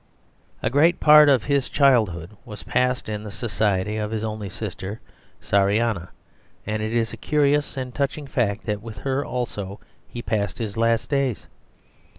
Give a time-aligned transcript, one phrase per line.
[0.63, 4.99] A great part of his childhood was passed in the society of his only sister
[5.39, 6.07] Sariana;
[6.65, 10.75] and it is a curious and touching fact that with her also he passed his
[10.75, 11.47] last days.